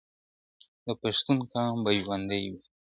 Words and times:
دپښتون 0.85 1.39
قام 1.51 1.75
به 1.83 1.91
ژوندی 1.99 2.43
وي, 2.51 2.61